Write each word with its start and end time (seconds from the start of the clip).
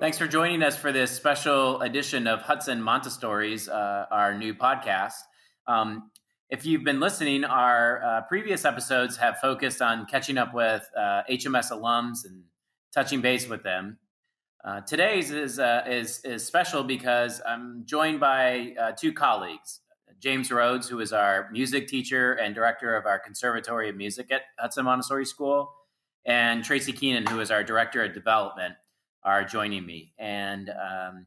Thanks 0.00 0.16
for 0.16 0.28
joining 0.28 0.62
us 0.62 0.76
for 0.76 0.92
this 0.92 1.10
special 1.10 1.80
edition 1.80 2.28
of 2.28 2.42
Hudson 2.42 2.80
Montessori's, 2.80 3.68
uh, 3.68 4.06
our 4.12 4.32
new 4.32 4.54
podcast. 4.54 5.14
Um, 5.66 6.12
if 6.50 6.64
you've 6.64 6.84
been 6.84 7.00
listening, 7.00 7.42
our 7.42 8.00
uh, 8.04 8.20
previous 8.28 8.64
episodes 8.64 9.16
have 9.16 9.38
focused 9.38 9.82
on 9.82 10.06
catching 10.06 10.38
up 10.38 10.54
with 10.54 10.88
uh, 10.96 11.22
HMS 11.28 11.72
alums 11.72 12.24
and 12.24 12.44
touching 12.94 13.20
base 13.20 13.48
with 13.48 13.64
them. 13.64 13.98
Uh, 14.64 14.82
today's 14.82 15.32
is, 15.32 15.58
uh, 15.58 15.82
is, 15.84 16.20
is 16.24 16.46
special 16.46 16.84
because 16.84 17.42
I'm 17.44 17.82
joined 17.84 18.20
by 18.20 18.74
uh, 18.80 18.92
two 18.92 19.12
colleagues. 19.12 19.80
James 20.20 20.52
Rhodes, 20.52 20.88
who 20.88 21.00
is 21.00 21.12
our 21.12 21.50
music 21.50 21.88
teacher 21.88 22.34
and 22.34 22.54
director 22.54 22.96
of 22.96 23.04
our 23.04 23.18
Conservatory 23.18 23.88
of 23.88 23.96
Music 23.96 24.30
at 24.30 24.42
Hudson 24.60 24.84
Montessori 24.84 25.26
School, 25.26 25.72
and 26.24 26.62
Tracy 26.62 26.92
Keenan, 26.92 27.26
who 27.26 27.40
is 27.40 27.50
our 27.50 27.64
director 27.64 28.04
of 28.04 28.14
development 28.14 28.74
are 29.22 29.44
joining 29.44 29.84
me. 29.84 30.12
And 30.18 30.70
um, 30.70 31.26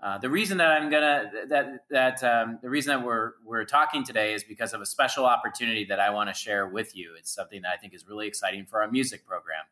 uh, 0.00 0.18
the 0.18 0.30
reason 0.30 0.58
that 0.58 0.70
I'm 0.70 0.90
gonna 0.90 1.30
that 1.48 1.84
that 1.90 2.22
um, 2.22 2.58
the 2.62 2.70
reason 2.70 2.96
that 2.96 3.04
we're 3.04 3.32
we're 3.44 3.64
talking 3.64 4.04
today 4.04 4.32
is 4.32 4.44
because 4.44 4.72
of 4.72 4.80
a 4.80 4.86
special 4.86 5.24
opportunity 5.24 5.84
that 5.86 5.98
I 5.98 6.10
want 6.10 6.30
to 6.30 6.34
share 6.34 6.68
with 6.68 6.96
you. 6.96 7.14
It's 7.18 7.34
something 7.34 7.62
that 7.62 7.72
I 7.72 7.76
think 7.78 7.94
is 7.94 8.06
really 8.06 8.28
exciting 8.28 8.64
for 8.64 8.80
our 8.80 8.90
music 8.90 9.26
program. 9.26 9.64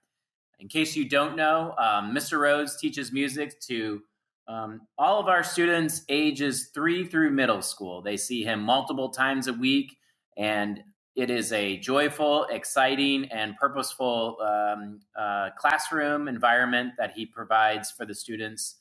In 0.58 0.68
case 0.68 0.96
you 0.96 1.08
don't 1.08 1.36
know, 1.36 1.74
um, 1.78 2.14
Mr. 2.14 2.38
Rhodes 2.40 2.76
teaches 2.76 3.12
music 3.12 3.60
to 3.62 4.02
um, 4.48 4.82
all 4.98 5.20
of 5.20 5.28
our 5.28 5.44
students 5.44 6.02
ages 6.08 6.70
three 6.74 7.04
through 7.04 7.30
middle 7.30 7.62
school. 7.62 8.02
They 8.02 8.16
see 8.16 8.42
him 8.42 8.62
multiple 8.62 9.10
times 9.10 9.46
a 9.46 9.52
week, 9.52 9.96
and 10.36 10.82
it 11.16 11.30
is 11.30 11.50
a 11.52 11.78
joyful, 11.78 12.44
exciting, 12.50 13.24
and 13.32 13.56
purposeful 13.56 14.36
um, 14.42 15.00
uh, 15.18 15.48
classroom 15.56 16.28
environment 16.28 16.92
that 16.98 17.12
he 17.12 17.24
provides 17.24 17.90
for 17.90 18.04
the 18.04 18.14
students 18.14 18.76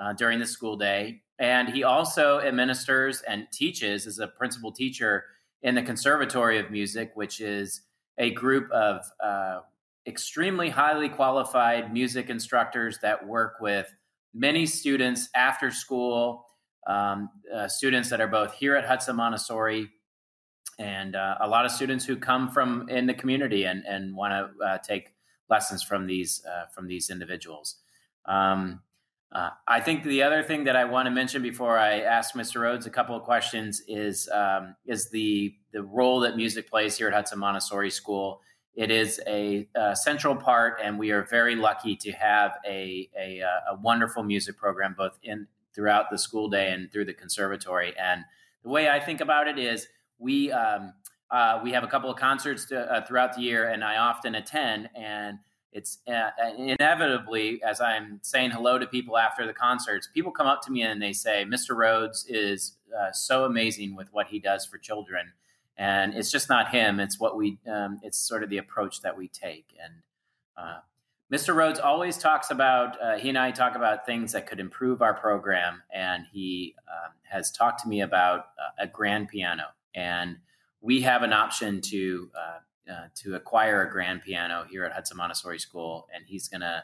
uh, 0.00 0.12
during 0.12 0.38
the 0.38 0.46
school 0.46 0.76
day. 0.76 1.22
And 1.40 1.68
he 1.68 1.82
also 1.82 2.38
administers 2.40 3.22
and 3.22 3.48
teaches 3.52 4.06
as 4.06 4.20
a 4.20 4.28
principal 4.28 4.70
teacher 4.70 5.24
in 5.62 5.74
the 5.74 5.82
Conservatory 5.82 6.60
of 6.60 6.70
Music, 6.70 7.10
which 7.14 7.40
is 7.40 7.82
a 8.18 8.30
group 8.30 8.70
of 8.70 9.04
uh, 9.22 9.60
extremely 10.06 10.68
highly 10.68 11.08
qualified 11.08 11.92
music 11.92 12.30
instructors 12.30 12.98
that 13.02 13.26
work 13.26 13.54
with 13.60 13.92
many 14.32 14.64
students 14.64 15.28
after 15.34 15.72
school, 15.72 16.46
um, 16.86 17.30
uh, 17.52 17.66
students 17.66 18.10
that 18.10 18.20
are 18.20 18.28
both 18.28 18.54
here 18.54 18.76
at 18.76 18.86
Hudson 18.86 19.16
Montessori 19.16 19.90
and 20.80 21.14
uh, 21.14 21.36
a 21.40 21.46
lot 21.46 21.66
of 21.66 21.70
students 21.70 22.06
who 22.06 22.16
come 22.16 22.48
from 22.48 22.88
in 22.88 23.06
the 23.06 23.14
community 23.14 23.64
and 23.64 23.84
and 23.86 24.16
want 24.16 24.32
to 24.32 24.64
uh, 24.64 24.78
take 24.78 25.14
lessons 25.48 25.82
from 25.82 26.06
these 26.06 26.42
uh, 26.50 26.66
from 26.74 26.88
these 26.88 27.10
individuals. 27.10 27.76
Um, 28.24 28.80
uh, 29.32 29.50
I 29.68 29.80
think 29.80 30.02
the 30.02 30.24
other 30.24 30.42
thing 30.42 30.64
that 30.64 30.74
I 30.74 30.86
want 30.86 31.06
to 31.06 31.10
mention 31.10 31.42
before 31.42 31.78
I 31.78 32.00
ask 32.00 32.34
Mr. 32.34 32.62
Rhodes 32.62 32.86
a 32.86 32.90
couple 32.90 33.14
of 33.14 33.22
questions 33.22 33.82
is 33.86 34.28
um, 34.32 34.74
is 34.86 35.10
the 35.10 35.54
the 35.72 35.82
role 35.82 36.20
that 36.20 36.34
music 36.34 36.68
plays 36.68 36.96
here 36.96 37.08
at 37.08 37.14
Hudson 37.14 37.38
Montessori 37.38 37.90
School. 37.90 38.40
It 38.74 38.90
is 38.90 39.20
a, 39.26 39.68
a 39.74 39.94
central 39.94 40.34
part, 40.34 40.80
and 40.82 40.98
we 40.98 41.10
are 41.10 41.24
very 41.24 41.56
lucky 41.56 41.96
to 41.96 42.12
have 42.12 42.52
a, 42.64 43.10
a, 43.18 43.40
a 43.40 43.74
wonderful 43.82 44.22
music 44.22 44.56
program 44.56 44.94
both 44.96 45.18
in 45.22 45.48
throughout 45.74 46.08
the 46.10 46.18
school 46.18 46.48
day 46.48 46.72
and 46.72 46.90
through 46.90 47.04
the 47.04 47.12
conservatory. 47.12 47.92
And 47.98 48.24
the 48.62 48.68
way 48.68 48.88
I 48.88 49.00
think 49.00 49.20
about 49.20 49.48
it 49.48 49.58
is 49.58 49.88
we 50.20 50.52
um, 50.52 50.92
uh, 51.30 51.60
we 51.62 51.72
have 51.72 51.84
a 51.84 51.86
couple 51.86 52.10
of 52.10 52.16
concerts 52.16 52.66
to, 52.66 52.80
uh, 52.80 53.06
throughout 53.06 53.34
the 53.34 53.42
year, 53.42 53.68
and 53.68 53.84
I 53.84 53.96
often 53.96 54.34
attend. 54.34 54.90
And 54.94 55.38
it's 55.72 55.98
uh, 56.08 56.30
inevitably, 56.58 57.62
as 57.62 57.80
I'm 57.80 58.18
saying 58.22 58.50
hello 58.50 58.78
to 58.78 58.86
people 58.86 59.16
after 59.16 59.46
the 59.46 59.52
concerts, 59.52 60.08
people 60.12 60.32
come 60.32 60.48
up 60.48 60.62
to 60.62 60.72
me 60.72 60.82
and 60.82 61.00
they 61.00 61.12
say, 61.12 61.44
"Mr. 61.44 61.76
Rhodes 61.76 62.26
is 62.28 62.76
uh, 62.96 63.12
so 63.12 63.44
amazing 63.44 63.96
with 63.96 64.12
what 64.12 64.28
he 64.28 64.38
does 64.38 64.66
for 64.66 64.78
children." 64.78 65.32
And 65.76 66.14
it's 66.14 66.30
just 66.30 66.48
not 66.48 66.70
him; 66.70 67.00
it's 67.00 67.18
what 67.18 67.36
we, 67.36 67.58
um, 67.70 68.00
it's 68.02 68.18
sort 68.18 68.42
of 68.42 68.50
the 68.50 68.58
approach 68.58 69.00
that 69.02 69.16
we 69.16 69.28
take. 69.28 69.66
And 69.82 69.94
uh, 70.56 70.80
Mr. 71.32 71.54
Rhodes 71.54 71.78
always 71.78 72.18
talks 72.18 72.50
about, 72.50 73.00
uh, 73.00 73.16
he 73.16 73.28
and 73.28 73.38
I 73.38 73.52
talk 73.52 73.76
about 73.76 74.04
things 74.04 74.32
that 74.32 74.48
could 74.48 74.58
improve 74.58 75.00
our 75.00 75.14
program. 75.14 75.84
And 75.94 76.26
he 76.32 76.74
um, 76.88 77.12
has 77.30 77.52
talked 77.52 77.82
to 77.82 77.88
me 77.88 78.00
about 78.00 78.46
a 78.78 78.88
grand 78.88 79.28
piano 79.28 79.66
and 79.94 80.36
we 80.80 81.02
have 81.02 81.22
an 81.22 81.32
option 81.32 81.80
to 81.82 82.30
uh, 82.34 82.58
uh, 82.90 83.08
to 83.14 83.36
acquire 83.36 83.82
a 83.82 83.90
grand 83.90 84.22
piano 84.22 84.64
here 84.68 84.84
at 84.84 84.92
Hudson 84.92 85.16
Montessori 85.16 85.58
School, 85.58 86.08
and 86.14 86.24
he's 86.26 86.48
going 86.48 86.62
to 86.62 86.82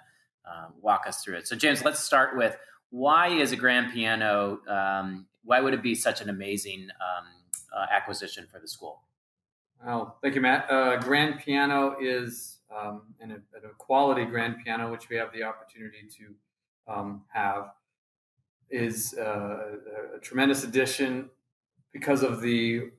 uh, 0.49 0.67
walk 0.81 1.05
us 1.07 1.23
through 1.23 1.37
it. 1.37 1.49
So, 1.49 1.57
James, 1.57 1.85
let's 1.85 1.99
start 2.01 2.37
with 2.37 2.57
why 2.91 3.29
is 3.29 3.53
a 3.53 3.57
grand 3.57 3.93
piano? 3.93 4.61
Um, 4.69 5.27
why 5.43 5.61
would 5.61 5.75
it 5.75 5.83
be 5.83 5.95
such 5.95 6.21
an 6.21 6.29
amazing 6.29 6.89
um, 7.01 7.27
uh, 7.77 7.87
acquisition 7.93 8.47
for 8.51 8.61
the 8.61 8.69
school? 8.69 9.03
Well, 9.85 10.19
thank 10.23 10.35
you, 10.35 10.41
Matt. 10.41 10.71
Uh, 10.71 10.99
grand 10.99 11.41
piano 11.41 11.97
is 12.01 12.59
um, 12.75 13.03
a, 13.21 13.69
quality 13.79 14.25
grand 14.25 14.57
piano, 14.63 14.91
which 14.91 15.09
we 15.09 15.17
have 15.17 15.33
the 15.33 15.43
opportunity 15.43 16.05
to 16.19 16.93
um, 16.93 17.23
have, 17.33 17.71
is 18.71 19.15
uh, 19.19 19.23
a, 19.23 20.17
a 20.17 20.21
tremendous 20.21 20.65
addition 20.65 21.31
because 21.97 22.23
of 22.23 22.43
the 22.43 22.91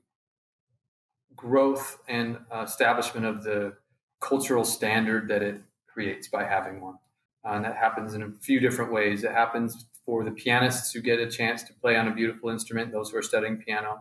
growth 1.36 1.98
and 2.08 2.36
establishment 2.52 3.24
of 3.24 3.44
the 3.44 3.72
cultural 4.18 4.64
standard 4.64 5.28
that 5.28 5.40
it 5.40 5.60
creates 5.86 6.26
by 6.26 6.42
having 6.42 6.80
one. 6.80 6.96
Uh, 7.44 7.50
and 7.50 7.64
that 7.64 7.76
happens 7.76 8.14
in 8.14 8.22
a 8.24 8.30
few 8.40 8.58
different 8.58 8.92
ways. 8.92 9.22
It 9.22 9.30
happens 9.30 9.86
for 10.04 10.24
the 10.24 10.32
pianists 10.32 10.92
who 10.92 11.00
get 11.00 11.20
a 11.20 11.30
chance 11.30 11.62
to 11.62 11.72
play 11.74 11.94
on 11.96 12.08
a 12.08 12.12
beautiful 12.12 12.50
instrument, 12.50 12.90
those 12.90 13.10
who 13.10 13.18
are 13.18 13.22
studying 13.22 13.58
piano. 13.58 14.00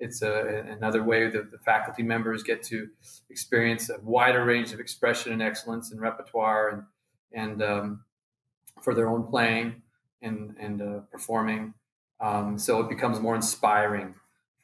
It's 0.00 0.22
a, 0.22 0.64
another 0.70 1.04
way 1.04 1.28
that 1.28 1.50
the 1.50 1.58
faculty 1.58 2.02
members 2.02 2.42
get 2.42 2.62
to 2.64 2.88
experience 3.28 3.90
a 3.90 4.00
wider 4.02 4.46
range 4.46 4.72
of 4.72 4.80
expression 4.80 5.30
and 5.30 5.42
excellence 5.42 5.92
and 5.92 6.00
repertoire 6.00 6.70
and, 6.70 6.82
and 7.34 7.62
um, 7.62 8.04
for 8.80 8.94
their 8.94 9.10
own 9.10 9.24
playing 9.26 9.82
and, 10.22 10.56
and 10.58 10.80
uh, 10.80 11.00
performing. 11.12 11.74
Um, 12.18 12.58
so 12.58 12.80
it 12.80 12.88
becomes 12.88 13.20
more 13.20 13.36
inspiring 13.36 14.14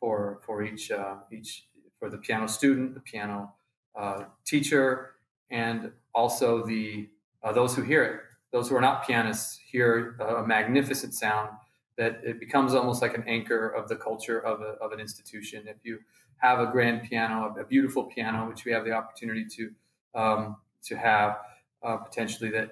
for 0.04 0.38
for 0.44 0.62
each 0.62 0.90
uh, 0.90 1.16
each 1.32 1.66
for 1.98 2.10
the 2.10 2.18
piano 2.18 2.46
student, 2.46 2.92
the 2.92 3.00
piano 3.00 3.54
uh, 3.98 4.24
teacher, 4.44 5.12
and 5.50 5.92
also 6.14 6.66
the 6.66 7.08
uh, 7.42 7.52
those 7.52 7.74
who 7.74 7.80
hear 7.80 8.04
it. 8.04 8.20
Those 8.52 8.68
who 8.68 8.76
are 8.76 8.82
not 8.82 9.06
pianists 9.06 9.58
hear 9.72 10.16
a 10.20 10.46
magnificent 10.46 11.14
sound 11.14 11.50
that 11.96 12.20
it 12.22 12.38
becomes 12.38 12.74
almost 12.74 13.00
like 13.00 13.14
an 13.16 13.24
anchor 13.26 13.68
of 13.68 13.88
the 13.88 13.96
culture 13.96 14.38
of, 14.38 14.60
a, 14.60 14.72
of 14.84 14.92
an 14.92 15.00
institution. 15.00 15.64
If 15.66 15.78
you 15.82 16.00
have 16.36 16.60
a 16.60 16.66
grand 16.66 17.08
piano, 17.08 17.54
a 17.58 17.64
beautiful 17.64 18.04
piano, 18.04 18.48
which 18.48 18.64
we 18.64 18.72
have 18.72 18.84
the 18.84 18.92
opportunity 18.92 19.46
to 19.56 19.70
um, 20.14 20.56
to 20.82 20.96
have 20.96 21.38
uh, 21.82 21.96
potentially, 21.96 22.50
that 22.50 22.68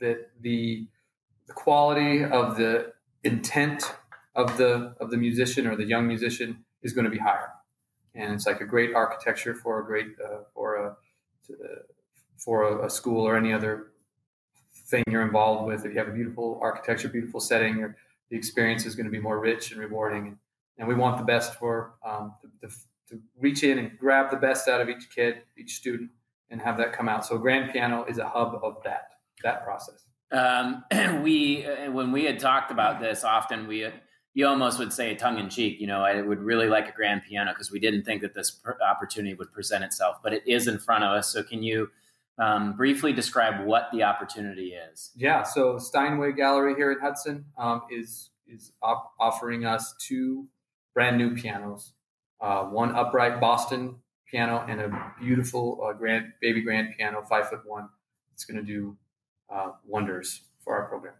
that 0.00 0.30
the 0.40 0.88
the 1.46 1.52
quality 1.52 2.24
of 2.24 2.56
the 2.56 2.94
intent 3.22 3.94
of 4.34 4.56
the 4.56 4.94
of 5.00 5.10
the 5.10 5.16
musician 5.16 5.66
or 5.66 5.76
the 5.76 5.84
young 5.84 6.06
musician 6.06 6.64
is 6.82 6.92
going 6.92 7.04
to 7.04 7.10
be 7.10 7.18
higher, 7.18 7.50
and 8.14 8.32
it's 8.32 8.46
like 8.46 8.60
a 8.60 8.66
great 8.66 8.94
architecture 8.94 9.54
for 9.54 9.80
a 9.80 9.84
great 9.84 10.08
uh, 10.24 10.42
for 10.54 10.76
a 10.76 10.96
for 12.38 12.64
a, 12.64 12.86
a, 12.86 12.90
school 12.90 13.26
or 13.26 13.36
any 13.36 13.52
other 13.52 13.92
thing 14.86 15.02
you're 15.08 15.22
involved 15.22 15.66
with. 15.66 15.84
If 15.84 15.92
you 15.92 15.98
have 15.98 16.08
a 16.08 16.12
beautiful 16.12 16.58
architecture, 16.62 17.08
beautiful 17.08 17.40
setting, 17.40 17.94
the 18.30 18.36
experience 18.36 18.86
is 18.86 18.94
going 18.94 19.06
to 19.06 19.12
be 19.12 19.20
more 19.20 19.38
rich 19.38 19.70
and 19.70 19.80
rewarding. 19.80 20.38
And, 20.78 20.88
we 20.88 20.94
want 20.94 21.18
the 21.18 21.24
best 21.24 21.54
for 21.54 21.94
um, 22.04 22.34
to, 22.42 22.68
to, 22.68 22.74
to 23.10 23.20
reach 23.38 23.62
in 23.62 23.78
and 23.78 23.96
grab 23.98 24.30
the 24.30 24.36
best 24.36 24.68
out 24.68 24.80
of 24.80 24.88
each 24.88 25.08
kid, 25.14 25.42
each 25.56 25.76
student, 25.76 26.10
and 26.50 26.60
have 26.60 26.76
that 26.78 26.92
come 26.92 27.08
out. 27.08 27.24
So 27.24 27.38
Grand 27.38 27.72
Piano 27.72 28.04
is 28.04 28.18
a 28.18 28.28
hub 28.28 28.60
of 28.62 28.82
that 28.84 29.10
that 29.42 29.64
process. 29.64 30.04
Um, 30.32 30.84
we 31.22 31.64
uh, 31.64 31.90
when 31.92 32.12
we 32.12 32.24
had 32.24 32.38
talked 32.38 32.70
about 32.70 33.00
this 33.00 33.24
often 33.24 33.68
we 33.68 33.86
you 34.34 34.48
almost 34.48 34.80
would 34.80 34.92
say 34.92 35.14
tongue 35.14 35.38
in 35.38 35.48
cheek, 35.48 35.80
you 35.80 35.86
know, 35.86 36.00
I 36.00 36.20
would 36.20 36.40
really 36.40 36.68
like 36.68 36.88
a 36.88 36.92
grand 36.92 37.22
piano 37.22 37.52
because 37.52 37.70
we 37.70 37.78
didn't 37.78 38.02
think 38.02 38.20
that 38.22 38.34
this 38.34 38.60
opportunity 38.84 39.34
would 39.34 39.52
present 39.52 39.84
itself, 39.84 40.18
but 40.22 40.32
it 40.32 40.42
is 40.46 40.66
in 40.66 40.78
front 40.78 41.04
of 41.04 41.12
us. 41.12 41.32
So 41.32 41.44
can 41.44 41.62
you 41.62 41.90
um, 42.36 42.76
briefly 42.76 43.12
describe 43.12 43.64
what 43.64 43.88
the 43.92 44.02
opportunity 44.02 44.74
is? 44.74 45.12
Yeah. 45.16 45.44
So 45.44 45.78
Steinway 45.78 46.32
Gallery 46.32 46.74
here 46.74 46.90
at 46.90 47.00
Hudson 47.00 47.46
um, 47.56 47.82
is 47.90 48.30
is 48.46 48.72
op- 48.82 49.12
offering 49.18 49.64
us 49.64 49.94
two 49.98 50.48
brand 50.92 51.16
new 51.16 51.34
pianos, 51.34 51.92
uh, 52.40 52.64
one 52.64 52.94
upright 52.94 53.40
Boston 53.40 53.96
piano 54.30 54.64
and 54.68 54.80
a 54.80 55.12
beautiful 55.20 55.80
uh, 55.82 55.92
grand 55.92 56.32
baby 56.40 56.60
grand 56.60 56.88
piano, 56.96 57.22
five 57.22 57.48
foot 57.48 57.60
one. 57.64 57.88
It's 58.32 58.44
going 58.44 58.58
to 58.58 58.66
do 58.66 58.96
uh, 59.48 59.70
wonders 59.86 60.42
for 60.64 60.76
our 60.76 60.88
program. 60.88 61.14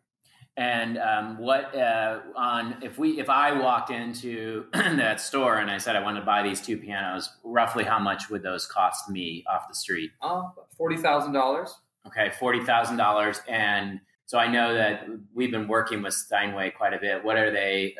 And 0.56 0.98
um, 0.98 1.38
what 1.38 1.74
uh, 1.74 2.20
on 2.36 2.76
if 2.80 2.96
we 2.96 3.18
if 3.18 3.28
I 3.28 3.58
walked 3.58 3.90
into 3.90 4.66
that 4.72 5.20
store 5.20 5.56
and 5.56 5.68
I 5.68 5.78
said 5.78 5.96
I 5.96 6.00
wanted 6.00 6.20
to 6.20 6.26
buy 6.26 6.44
these 6.44 6.60
two 6.60 6.76
pianos, 6.76 7.28
roughly 7.42 7.82
how 7.82 7.98
much 7.98 8.30
would 8.30 8.42
those 8.42 8.64
cost 8.66 9.10
me 9.10 9.44
off 9.52 9.66
the 9.68 9.74
street? 9.74 10.12
Uh, 10.22 10.44
forty 10.76 10.96
thousand 10.96 11.32
dollars. 11.32 11.74
Okay, 12.06 12.30
forty 12.38 12.62
thousand 12.64 12.98
dollars, 12.98 13.40
and 13.48 14.00
so 14.26 14.38
I 14.38 14.46
know 14.46 14.74
that 14.74 15.06
we've 15.34 15.50
been 15.50 15.68
working 15.68 16.02
with 16.02 16.14
Steinway 16.14 16.70
quite 16.70 16.94
a 16.94 16.98
bit. 16.98 17.24
What 17.24 17.36
are 17.36 17.50
they, 17.50 17.94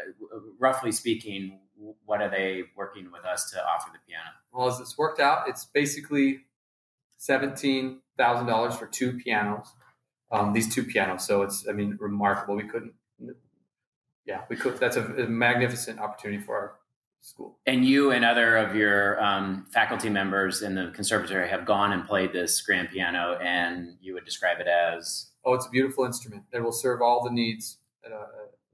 roughly 0.58 0.90
speaking, 0.90 1.60
what 2.06 2.22
are 2.22 2.30
they 2.30 2.62
working 2.76 3.10
with 3.12 3.24
us 3.24 3.50
to 3.50 3.62
offer 3.62 3.90
the 3.92 3.98
piano? 4.06 4.30
Well, 4.52 4.68
as 4.68 4.80
it's 4.80 4.96
worked 4.96 5.20
out, 5.20 5.48
it's 5.48 5.64
basically 5.66 6.40
seventeen 7.18 8.00
thousand 8.16 8.46
dollars 8.46 8.76
for 8.76 8.86
two 8.86 9.14
pianos. 9.14 9.66
Um, 10.34 10.52
these 10.52 10.72
two 10.72 10.84
pianos, 10.84 11.26
so 11.26 11.42
it's 11.42 11.66
I 11.69 11.72
mean 11.72 11.96
remarkable. 12.00 12.56
We 12.56 12.64
couldn't, 12.64 12.92
yeah, 14.26 14.42
we 14.48 14.56
could. 14.56 14.78
That's 14.78 14.96
a, 14.96 15.04
a 15.04 15.26
magnificent 15.26 16.00
opportunity 16.00 16.42
for 16.42 16.56
our 16.56 16.75
school. 17.20 17.58
And 17.66 17.84
you 17.84 18.10
and 18.10 18.25
other 18.25 18.56
of 18.56 18.76
your 18.76 19.22
um, 19.22 19.66
faculty 19.72 20.08
members 20.08 20.62
in 20.62 20.75
the 20.75 20.92
conservatory 20.94 21.48
have 21.48 21.64
gone 21.64 21.92
and 21.92 22.06
played 22.06 22.32
this 22.32 22.60
grand 22.62 22.90
piano, 22.90 23.38
and 23.40 23.96
you 24.00 24.14
would 24.14 24.25
describe 24.25 24.60
it 24.60 24.66
as 24.66 25.31
oh, 25.44 25.54
it's 25.54 25.66
a 25.66 25.70
beautiful 25.70 26.04
instrument 26.04 26.44
that 26.52 26.62
will 26.62 26.72
serve 26.72 27.02
all 27.02 27.22
the 27.22 27.31
needs 27.31 27.78
that, 28.02 28.12
uh, 28.12 28.26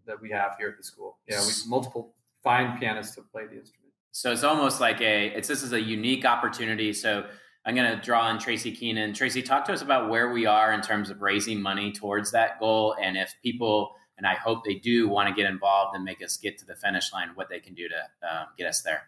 that 0.06 0.20
we 0.20 0.30
have 0.30 0.52
here 0.58 0.68
at 0.68 0.76
the 0.76 0.84
school. 0.84 1.18
Yeah, 1.28 1.40
we 1.40 1.52
multiple 1.68 2.14
fine 2.42 2.78
pianists 2.78 3.14
to 3.16 3.22
play 3.22 3.46
the 3.46 3.58
instrument. 3.58 3.92
So 4.12 4.32
it's 4.32 4.42
almost 4.42 4.80
like 4.80 5.00
a 5.00 5.28
it's 5.28 5.48
this 5.48 5.62
is 5.62 5.72
a 5.72 5.80
unique 5.80 6.24
opportunity. 6.24 6.92
So 6.92 7.26
I'm 7.64 7.74
going 7.74 7.94
to 7.94 8.02
draw 8.02 8.22
on 8.22 8.38
Tracy 8.38 8.72
Keenan. 8.72 9.12
Tracy, 9.12 9.42
talk 9.42 9.66
to 9.66 9.72
us 9.72 9.82
about 9.82 10.08
where 10.08 10.32
we 10.32 10.46
are 10.46 10.72
in 10.72 10.80
terms 10.80 11.10
of 11.10 11.20
raising 11.20 11.60
money 11.60 11.92
towards 11.92 12.32
that 12.32 12.58
goal, 12.58 12.96
and 13.00 13.16
if 13.16 13.34
people 13.42 13.94
and 14.20 14.26
I 14.26 14.34
hope 14.34 14.64
they 14.64 14.74
do 14.74 15.08
want 15.08 15.30
to 15.30 15.34
get 15.34 15.50
involved 15.50 15.96
and 15.96 16.04
make 16.04 16.22
us 16.22 16.36
get 16.36 16.58
to 16.58 16.66
the 16.66 16.74
finish 16.74 17.10
line, 17.10 17.30
what 17.36 17.48
they 17.48 17.58
can 17.58 17.72
do 17.72 17.88
to 17.88 18.28
uh, 18.28 18.44
get 18.58 18.66
us 18.66 18.82
there. 18.82 19.04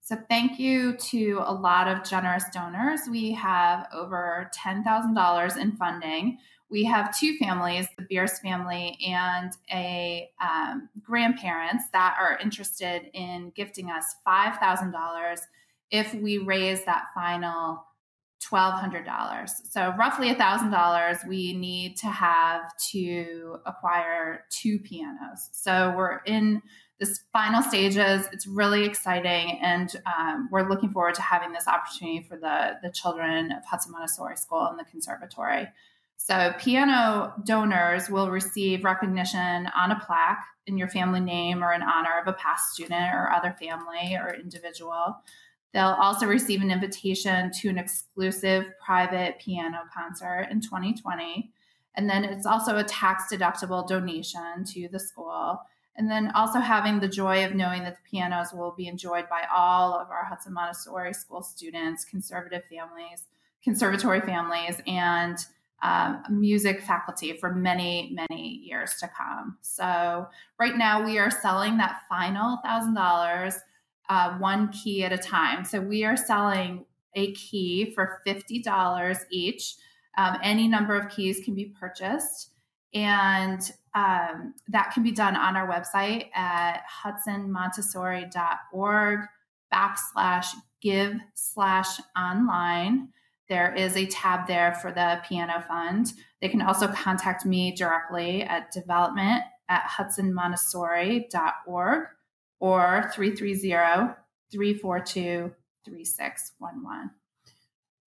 So, 0.00 0.16
thank 0.28 0.58
you 0.58 0.96
to 0.96 1.42
a 1.44 1.54
lot 1.54 1.86
of 1.86 2.02
generous 2.02 2.42
donors. 2.52 3.02
We 3.08 3.30
have 3.34 3.86
over 3.94 4.50
$10,000 4.52 5.56
in 5.56 5.76
funding. 5.76 6.38
We 6.68 6.82
have 6.84 7.16
two 7.16 7.36
families, 7.36 7.86
the 7.96 8.02
Bierce 8.02 8.40
family 8.40 8.98
and 9.06 9.52
a 9.72 10.28
um, 10.40 10.88
grandparents 11.00 11.84
that 11.92 12.16
are 12.18 12.36
interested 12.38 13.10
in 13.14 13.52
gifting 13.54 13.90
us 13.90 14.16
$5,000 14.26 15.38
if 15.92 16.12
we 16.14 16.38
raise 16.38 16.84
that 16.84 17.04
final 17.14 17.84
$1,200. 18.42 19.48
So, 19.70 19.94
roughly 19.96 20.34
$1,000 20.34 21.28
we 21.28 21.54
need 21.54 21.96
to 21.98 22.08
have 22.08 22.76
to 22.90 23.58
acquire 23.66 24.44
two 24.50 24.80
pianos. 24.80 25.48
So, 25.52 25.94
we're 25.96 26.18
in 26.26 26.60
this 26.98 27.20
final 27.32 27.62
stages. 27.62 28.26
It's 28.32 28.46
really 28.46 28.84
exciting, 28.84 29.60
and 29.60 29.94
um, 30.06 30.48
we're 30.50 30.68
looking 30.68 30.90
forward 30.90 31.14
to 31.16 31.22
having 31.22 31.52
this 31.52 31.68
opportunity 31.68 32.26
for 32.28 32.36
the, 32.36 32.78
the 32.82 32.90
children 32.90 33.52
of 33.52 33.64
Hudson 33.64 33.92
Montessori 33.92 34.36
School 34.36 34.66
and 34.66 34.78
the 34.78 34.84
conservatory. 34.84 35.68
So, 36.16 36.52
piano 36.58 37.34
donors 37.44 38.08
will 38.08 38.30
receive 38.30 38.84
recognition 38.84 39.68
on 39.76 39.92
a 39.92 40.00
plaque 40.04 40.44
in 40.66 40.78
your 40.78 40.88
family 40.88 41.20
name 41.20 41.62
or 41.62 41.72
in 41.72 41.82
honor 41.82 42.20
of 42.20 42.28
a 42.28 42.32
past 42.34 42.72
student 42.72 43.14
or 43.14 43.32
other 43.32 43.54
family 43.58 44.16
or 44.16 44.34
individual. 44.34 45.16
They'll 45.72 45.96
also 46.00 46.26
receive 46.26 46.60
an 46.60 46.70
invitation 46.70 47.50
to 47.60 47.68
an 47.68 47.78
exclusive 47.78 48.66
private 48.84 49.38
piano 49.38 49.80
concert 49.92 50.48
in 50.50 50.60
2020. 50.60 51.50
And 51.94 52.08
then 52.08 52.24
it's 52.24 52.46
also 52.46 52.76
a 52.76 52.84
tax 52.84 53.24
deductible 53.32 53.86
donation 53.86 54.64
to 54.66 54.88
the 54.88 54.98
school. 54.98 55.60
And 55.96 56.10
then 56.10 56.30
also 56.34 56.58
having 56.58 57.00
the 57.00 57.08
joy 57.08 57.44
of 57.44 57.54
knowing 57.54 57.84
that 57.84 57.96
the 57.96 58.10
pianos 58.10 58.52
will 58.52 58.72
be 58.76 58.86
enjoyed 58.86 59.28
by 59.28 59.42
all 59.54 59.94
of 59.94 60.10
our 60.10 60.24
Hudson 60.24 60.54
Montessori 60.54 61.12
school 61.12 61.42
students, 61.42 62.04
conservative 62.04 62.62
families, 62.70 63.24
conservatory 63.62 64.20
families, 64.20 64.80
and 64.86 65.38
um, 65.82 66.22
music 66.30 66.80
faculty 66.80 67.34
for 67.34 67.52
many, 67.52 68.14
many 68.14 68.60
years 68.64 68.94
to 69.00 69.08
come. 69.08 69.58
So, 69.62 70.28
right 70.58 70.76
now 70.76 71.04
we 71.04 71.18
are 71.18 71.30
selling 71.30 71.76
that 71.78 72.02
final 72.08 72.58
$1,000 72.64 73.54
uh, 74.12 74.36
one 74.36 74.68
key 74.68 75.02
at 75.04 75.10
a 75.10 75.16
time. 75.16 75.64
So 75.64 75.80
we 75.80 76.04
are 76.04 76.18
selling 76.18 76.84
a 77.14 77.32
key 77.32 77.94
for 77.94 78.20
$50 78.26 79.18
each. 79.30 79.74
Um, 80.18 80.36
any 80.42 80.68
number 80.68 80.94
of 80.94 81.08
keys 81.08 81.40
can 81.42 81.54
be 81.54 81.72
purchased. 81.80 82.50
And 82.92 83.62
um, 83.94 84.52
that 84.68 84.90
can 84.92 85.02
be 85.02 85.12
done 85.12 85.34
on 85.34 85.56
our 85.56 85.66
website 85.66 86.26
at 86.36 86.82
hudsonmontessori.org 87.02 89.20
backslash 89.72 90.48
give 90.82 91.14
slash 91.32 91.98
online. 92.14 93.08
There 93.48 93.74
is 93.74 93.96
a 93.96 94.04
tab 94.04 94.46
there 94.46 94.74
for 94.74 94.92
the 94.92 95.22
piano 95.26 95.64
fund. 95.66 96.12
They 96.42 96.50
can 96.50 96.60
also 96.60 96.88
contact 96.88 97.46
me 97.46 97.74
directly 97.74 98.42
at 98.42 98.72
development 98.72 99.44
at 99.70 99.84
hudsonmontessori.org 99.84 102.08
or 102.62 103.10
330 103.12 104.14
342 104.52 105.52
3611. 105.84 107.10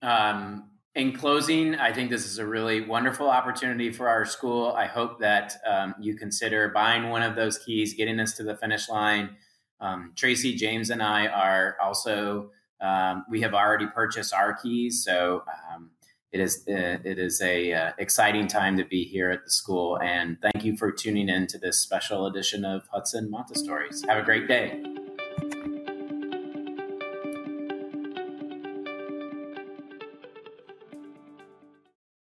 Um, 0.02 0.70
in 0.96 1.12
closing, 1.12 1.76
I 1.76 1.92
think 1.92 2.10
this 2.10 2.26
is 2.26 2.40
a 2.40 2.46
really 2.46 2.80
wonderful 2.80 3.30
opportunity 3.30 3.92
for 3.92 4.08
our 4.08 4.24
school. 4.24 4.72
I 4.72 4.86
hope 4.86 5.20
that 5.20 5.58
um, 5.68 5.94
you 6.00 6.16
consider 6.16 6.70
buying 6.70 7.10
one 7.10 7.22
of 7.22 7.36
those 7.36 7.58
keys, 7.58 7.96
getting 7.96 8.18
us 8.22 8.38
to 8.38 8.44
the 8.44 8.56
finish 8.56 8.88
line. 8.88 9.36
Um, 9.82 10.14
Tracy, 10.16 10.56
James, 10.56 10.90
and 10.90 11.04
I 11.04 11.28
are 11.28 11.76
also, 11.84 12.52
um, 12.80 13.26
we 13.30 13.42
have 13.42 13.54
already 13.54 13.88
purchased 13.88 14.34
our 14.34 14.54
keys. 14.54 15.04
So 15.04 15.44
um, 15.74 15.90
it 16.36 16.42
is 16.42 16.68
uh, 16.68 16.98
it 17.06 17.18
is 17.18 17.42
a 17.42 17.72
uh, 17.72 17.92
exciting 17.98 18.48
time 18.48 18.76
to 18.76 18.84
be 18.84 19.06
here 19.06 19.32
at 19.32 19.46
the 19.46 19.50
school. 19.50 19.98
And 20.02 20.38
thank 20.42 20.66
you 20.66 20.76
for 20.76 20.92
tuning 20.92 21.30
in 21.30 21.48
to 21.48 21.58
this 21.58 21.80
special 21.80 22.26
edition 22.28 22.66
of 22.66 22.82
Hudson 22.92 23.32
Montessori's. 23.32 24.04
Have 24.06 24.18
a 24.18 24.26
great 24.26 24.48
day. 24.48 24.95